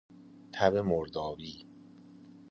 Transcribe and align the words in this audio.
تب 0.53 0.77
مردابی 0.77 1.65